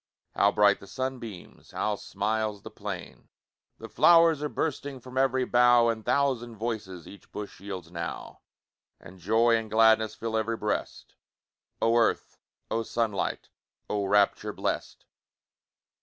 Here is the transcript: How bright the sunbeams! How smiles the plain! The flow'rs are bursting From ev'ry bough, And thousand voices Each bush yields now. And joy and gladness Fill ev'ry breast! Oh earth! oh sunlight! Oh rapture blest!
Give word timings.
How 0.33 0.51
bright 0.51 0.79
the 0.79 0.87
sunbeams! 0.87 1.69
How 1.73 1.95
smiles 1.95 2.63
the 2.63 2.71
plain! 2.71 3.29
The 3.77 3.87
flow'rs 3.87 4.41
are 4.41 4.49
bursting 4.49 4.99
From 4.99 5.15
ev'ry 5.15 5.45
bough, 5.45 5.89
And 5.89 6.03
thousand 6.03 6.55
voices 6.55 7.07
Each 7.07 7.31
bush 7.31 7.59
yields 7.59 7.91
now. 7.91 8.39
And 8.99 9.19
joy 9.19 9.55
and 9.57 9.69
gladness 9.69 10.15
Fill 10.15 10.35
ev'ry 10.37 10.57
breast! 10.57 11.13
Oh 11.79 11.95
earth! 11.97 12.39
oh 12.71 12.81
sunlight! 12.81 13.49
Oh 13.91 14.05
rapture 14.07 14.53
blest! 14.53 15.05